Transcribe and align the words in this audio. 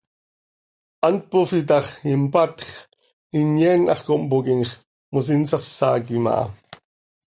Hant 1.03 1.21
pofii 1.31 1.67
ta 1.69 1.77
x, 1.85 1.87
impatj 2.13 2.61
x, 2.69 2.71
inyeen 3.39 3.81
hax 3.89 4.01
compooquim 4.07 4.61
x, 4.69 4.71
mos 5.11 5.27
insásaquim 5.37 6.25
aha. 6.31 6.45